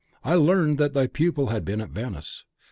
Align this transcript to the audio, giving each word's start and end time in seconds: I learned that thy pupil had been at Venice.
I 0.23 0.33
learned 0.33 0.79
that 0.79 0.95
thy 0.95 1.05
pupil 1.05 1.49
had 1.49 1.63
been 1.63 1.79
at 1.79 1.91
Venice. 1.91 2.43